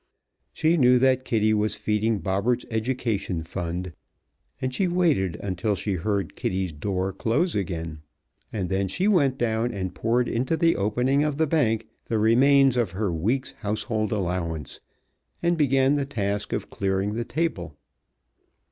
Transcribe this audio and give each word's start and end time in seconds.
She 0.51 0.77
knew 0.77 0.97
that 0.97 1.25
Kitty 1.25 1.53
was 1.53 1.75
feeding 1.75 2.21
Bobberts' 2.21 2.65
education 2.71 3.43
fund, 3.43 3.93
and 4.59 4.73
she 4.73 4.87
waited 4.87 5.35
until 5.35 5.75
she 5.75 5.93
heard 5.93 6.35
Kitty's 6.35 6.71
door 6.73 7.13
close 7.13 7.53
again, 7.55 7.99
and 8.51 8.67
then 8.67 8.87
she 8.87 9.07
went 9.07 9.37
down 9.37 9.71
and 9.71 9.93
poured 9.93 10.27
into 10.27 10.57
the 10.57 10.75
opening 10.75 11.23
of 11.23 11.37
the 11.37 11.45
bank 11.45 11.87
the 12.05 12.17
remains 12.17 12.77
of 12.77 12.93
her 12.93 13.11
week's 13.13 13.51
household 13.59 14.11
allowance, 14.11 14.79
and 15.43 15.55
began 15.55 15.93
the 15.97 16.05
task 16.07 16.51
of 16.51 16.71
clearing 16.71 17.13
the 17.13 17.23
table. 17.23 17.77